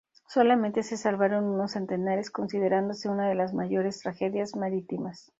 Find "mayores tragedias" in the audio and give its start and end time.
3.53-4.55